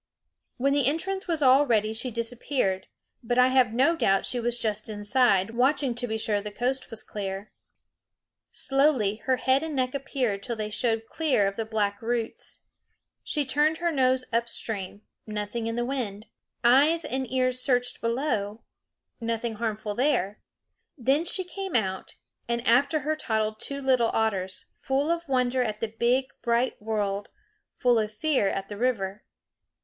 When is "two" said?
23.59-23.79